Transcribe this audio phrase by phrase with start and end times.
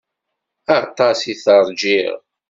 [0.79, 2.17] Aṭas i tt-rjiɣ.